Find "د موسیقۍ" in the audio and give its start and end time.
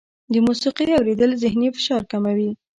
0.33-0.89